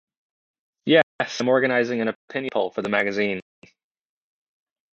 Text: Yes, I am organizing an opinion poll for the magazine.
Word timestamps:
Yes, 0.85 1.03
I 1.19 1.25
am 1.41 1.47
organizing 1.49 2.01
an 2.01 2.07
opinion 2.29 2.49
poll 2.51 2.71
for 2.71 2.81
the 2.81 2.89
magazine. 2.89 3.39